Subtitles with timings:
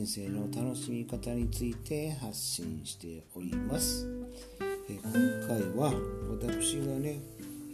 [0.00, 4.08] ですね、えー、人生の楽しみ方について発信しております、
[4.88, 5.12] え、今
[5.46, 5.92] 回は
[6.40, 7.20] 私がね、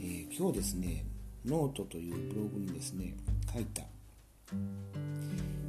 [0.01, 1.05] えー、今日ですね
[1.47, 3.15] ノートというブログにですね
[3.53, 3.83] 書いた、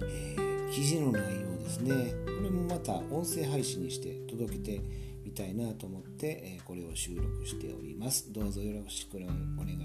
[0.04, 0.36] え
[0.74, 4.82] 記事の内容ですねこれもまた音声配信にして届けて
[5.24, 8.34] みたいなと思って、えこれを収録しております。
[8.34, 9.30] どうぞよろしくお願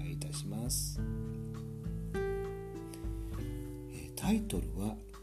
[0.07, 0.99] いいたします。
[4.15, 4.95] タイトルは「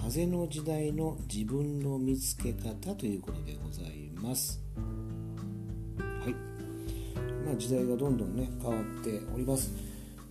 [0.00, 4.60] 風の時代の自分の見つけ方」ということでございます。
[5.96, 6.34] はい。
[7.44, 9.72] まあ、時代がどんどんね変わっております。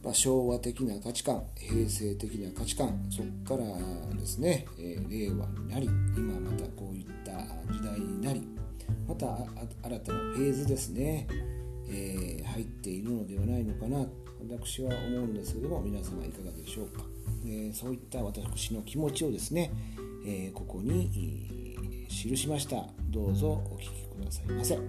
[0.04, 7.32] まあ、昭和的な価値観、平成的な価値観、そこからですね、えー、令和になり、今またこういった
[7.74, 8.42] 時代になり、
[9.06, 9.38] また
[9.84, 11.28] 新たなフェーズですね、
[11.90, 14.06] えー、入っているのではないのかな
[14.50, 17.17] 私は思うんですけども皆様いかがでしょうか。
[17.46, 19.72] えそういった私の気持ちをですね、
[20.26, 21.76] えここに
[22.10, 22.86] 記しました。
[23.10, 24.80] どうぞお聞きくださいませ。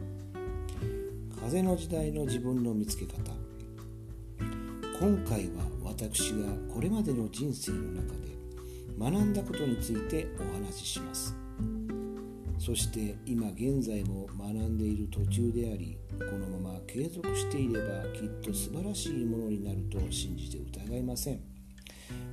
[1.41, 3.33] 風の時代の自分の見つけ方。
[5.01, 8.29] 今回は私がこれまでの人生の中で
[8.99, 11.35] 学んだことについてお話しします。
[12.59, 21.58] そして今現在も学んでいる途中でありこのまま継続していればきっと素晴らしいものになると信じて疑いません。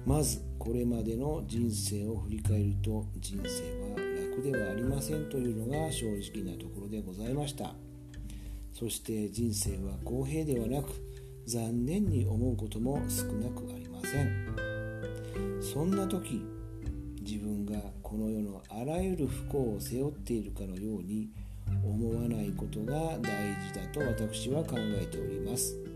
[0.06, 3.98] まずこれまでの人生を振り返ると人生は
[4.36, 7.74] 楽ではありませんというのが正直なところでございました。
[8.72, 10.90] そして人生は公平ではなく
[11.48, 15.62] 残念に思うことも少なくありません。
[15.62, 16.46] そんな時
[17.22, 21.30] 自分がこの世のあらゆる不幸を背負っているかのように
[21.84, 25.95] 思わないことが大事だと私は考えております。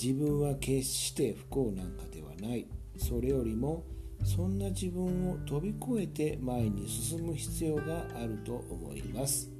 [0.00, 2.68] 自分は決して不幸なんかではない。
[2.96, 3.84] それよりも
[4.24, 9.50] そんな自分を飛び越えて前に進む必要があると思います。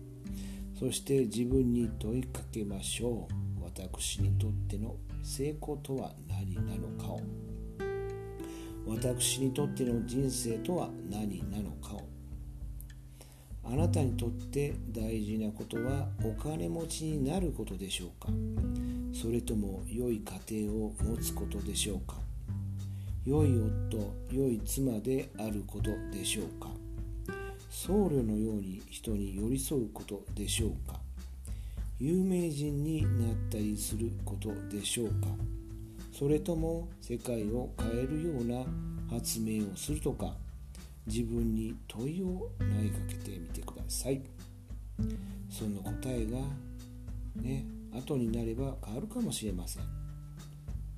[0.78, 3.26] そして自分に問いかけましょ
[3.58, 3.64] う。
[3.64, 4.94] 私にとっての
[5.24, 7.20] 成功とは何なのかを。
[8.86, 12.08] 私にとっての人生とは何なのかを。
[13.64, 18.28] あなたにとって大事なことはお金持ちになることでしょうか。
[19.20, 22.14] それとも良い家庭を持つことでしょうか？
[23.26, 23.48] 良い
[23.90, 26.68] 夫良い妻であることでしょうか？
[27.68, 31.00] 僧侶のように人に寄り添うことでしょうか？
[31.98, 35.26] 有名人になったりすることでしょうか？
[36.16, 38.64] それとも世界を変えるような
[39.10, 40.32] 発明をするとか？
[41.08, 44.22] 自分に問いを投げかけてみてください。
[45.50, 46.38] その答えが
[47.42, 49.82] ね後になれば変わるかもしれません。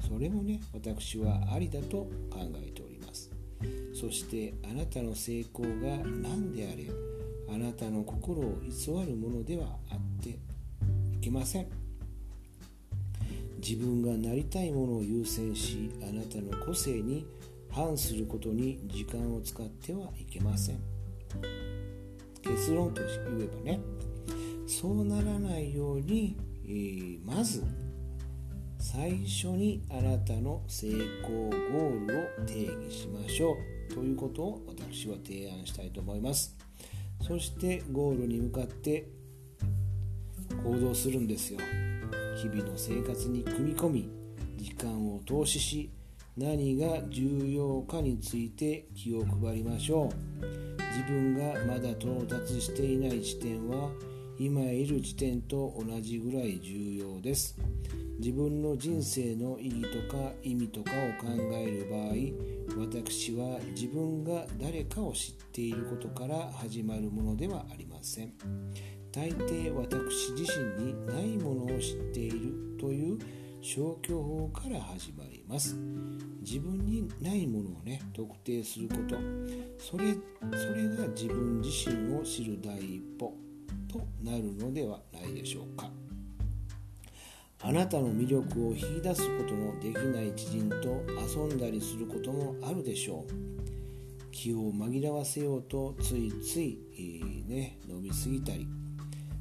[0.06, 3.30] それもね私はありだと考えております。
[3.94, 6.86] そしてあなたの成功が何であれ
[7.54, 10.36] あなたの心を偽るものではあってい
[11.20, 11.66] けません。
[13.62, 17.26] 自分がなりたいものを優先しあなたの個性に
[17.70, 20.80] 反することに時間を使ってはいけません。
[22.42, 23.10] 結論と言
[23.42, 23.80] えばね
[24.66, 27.64] そうならないように、ー、まず
[28.78, 33.56] 最初にあなたの成功ゴールを定義しましょ
[33.90, 36.56] うということを私は提案したいと思います。
[37.26, 39.08] そしてゴールに向かって
[40.64, 41.60] 行動するんですよ。
[42.36, 44.10] 日々の生活に組み込み
[44.56, 45.90] 時間を投資し
[46.36, 50.60] 何が重要かについて気を配りましょう。
[50.96, 53.90] 自分がまだ到達していない地点は
[54.42, 57.54] 今いる時点と同じぐらい重要です。
[58.20, 68.32] 自分の人生の意義とか意味とかを考える場合私は自分が誰かを知っていることから始まるものではありません。
[69.12, 73.18] 大抵私自身にないものを知っているという
[73.60, 75.76] 消去法から始まります。
[76.40, 79.16] 自分にないものをね特定すること。
[79.78, 80.14] それ
[80.56, 83.39] それが自分自身を知る第一歩。
[83.90, 85.90] となるのではないでしょうか。
[87.62, 94.30] あなたの魅力を引き出すことのできない知人と遊んだりすることもあるでしょう。
[94.30, 98.66] 気を紛らわせようとついつい、えー、ね飲みすぎたり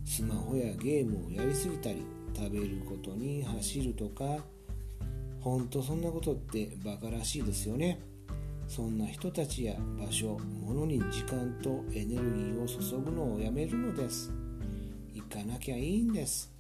[0.04, 2.04] スマホやゲームをやりすぎたり
[2.36, 4.44] 食べることに走るとか
[5.40, 8.02] ほんとそんなことってバカらしいですよね。
[8.68, 14.31] そんな人たちや場所物に時間とエネルギーを注ぐのをやめるのです。
[15.30, 16.52] かなきゃいいんです。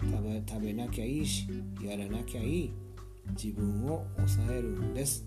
[0.00, 1.48] 食べなきゃいいし
[1.82, 2.72] やらなきゃいい。
[3.30, 5.24] 自分を抑えるんです。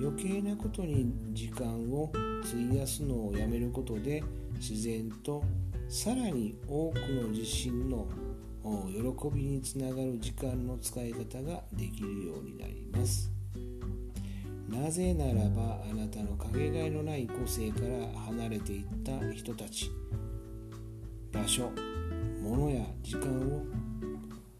[0.00, 2.12] 余計なことに時間を
[2.44, 4.22] 費やすのをやめることで
[4.56, 5.44] 自然と
[5.88, 8.08] さらに多くの自身の
[8.64, 13.30] 喜びにつながる時間の使い方ができるようになります。
[14.68, 19.90] なぜならばあなたのかけがえのない個性から離れていった人たち。
[21.32, 21.91] 場所。
[22.42, 23.64] 物や時間を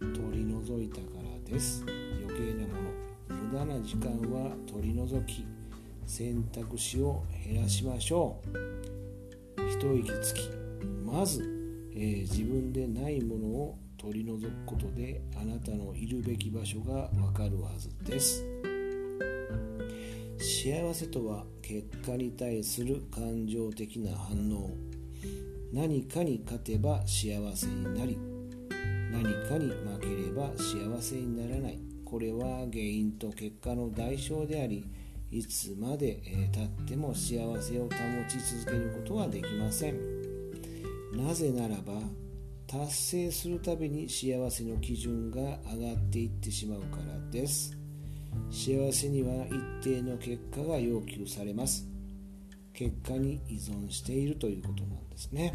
[0.01, 1.85] 取り除いたからです。
[2.25, 2.75] 余計なも
[3.29, 5.45] の無駄な時間は取り除き
[6.07, 8.41] 選択肢を減らしましょ
[9.59, 9.69] う。
[9.69, 10.49] 一息つき。
[11.05, 11.43] まず、
[11.93, 18.47] えー、自分でないものを取り除くことであなたのいるべき場所がわかるはずです。
[20.39, 24.92] 幸せとは結果に対する感情的な反応。
[25.73, 28.19] 何かに勝てば幸せになり
[29.11, 31.79] 何かに負ければ幸せにならない。
[32.05, 34.85] これは原因と結果の代償であり
[35.31, 36.21] いつまで
[36.53, 37.89] たっても幸せを保
[38.29, 39.99] ち続けることはできません。
[41.17, 41.95] なぜならば
[42.67, 45.41] 達成するたびに幸せの基準が
[45.75, 47.75] 上がっていってしまうからです。
[48.51, 51.92] 幸せには一定の結果が要求されます。
[52.83, 55.55] 結果に依存しているということなんですね。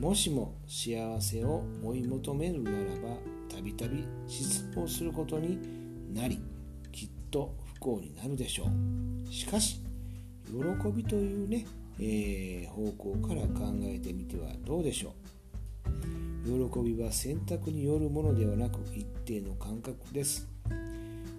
[0.00, 3.16] もしも幸せを追い求めるならば
[3.48, 5.60] たびたび失望することに
[6.12, 6.42] なり
[6.90, 9.32] きっと不幸になるでしょう。
[9.32, 9.80] しかし
[10.48, 11.66] 喜びというね、
[12.00, 15.14] えー、方向から考えてみてはどうでしょ
[16.44, 16.70] う。
[16.70, 20.53] 喜びは選択によるものではなく一定の感覚です。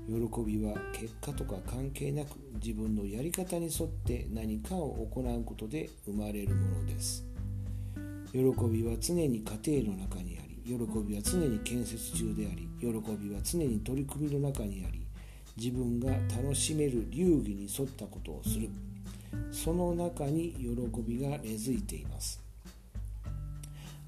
[0.07, 0.13] 喜
[0.45, 7.25] びは結果とか関係なく自分のやり方に沿って何かを行うことで生まれるものです。
[8.31, 15.05] 喜びは常に家庭の中にあり喜びは常に建設中であり喜びは常に取り組みの中にあり
[15.57, 18.69] 自分が楽しめる流儀に沿ったことをする。
[19.51, 22.41] その中に喜びが根付いています。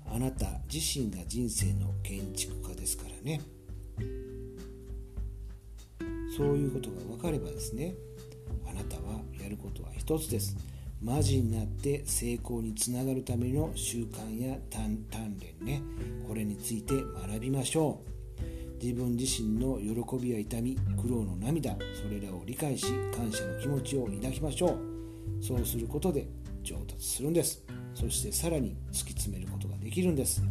[0.10, 3.42] あなた自身が人生の建築家ですからね。
[6.38, 7.96] そういうことが分かればですね
[8.70, 10.56] あなたはやることは一つです。
[11.02, 14.98] マジになって成功につながるための習慣や鍛
[15.40, 15.82] 錬ね。
[16.28, 18.02] これについて学びましょ
[18.82, 18.84] う。
[18.84, 22.86] 自分自身の喜びや痛み苦労の涙それらを理解し
[23.16, 25.44] 感謝の気持ちを抱きましょう。
[25.44, 26.28] そうすることで
[26.62, 27.64] 上達するんです。
[27.96, 30.44] そしてさらに突き詰めることができるんです。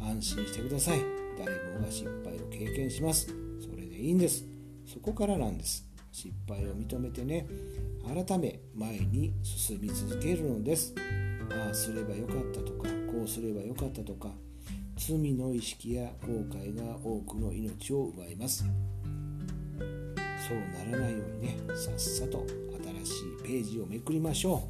[0.00, 1.00] 安心してください。
[1.38, 3.26] 誰もが失敗を経験します。
[3.60, 4.57] それでいいんです。
[4.88, 5.86] そこからなんです。
[6.10, 7.46] 失敗を認めてね
[8.02, 10.94] 改め前に進み続けるのです。
[11.50, 14.28] ああすればよかったとかこうすればよかったとか
[14.96, 18.64] 罪の意識や後悔が多くの命を奪います。
[20.48, 20.58] そう
[20.90, 22.46] ならないようにねさっさと
[23.04, 24.68] 新しいページをめくりましょ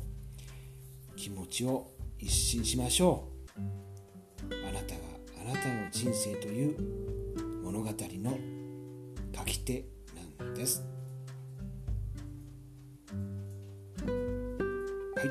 [1.12, 1.16] う。
[1.16, 4.54] 気持ちを一新しましょう。
[4.68, 5.00] あなたが
[5.42, 6.76] あなたの人生という
[7.62, 8.38] 物語の
[9.36, 9.84] 書き手
[10.58, 10.82] です。
[15.16, 15.30] はい、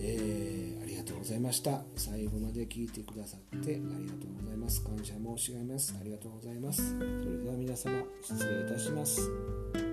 [0.00, 1.82] えー、ありがとうございました。
[1.96, 4.82] 最後まで聞いてくださってありがとうございます。
[4.82, 5.94] 感謝申し上げます。
[5.98, 6.98] ありがとうございます。
[6.98, 9.87] それでは皆様失礼いたします。